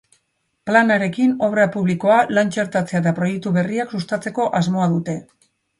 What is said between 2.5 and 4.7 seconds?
txertatzea eta proiektu berriak sustatzeko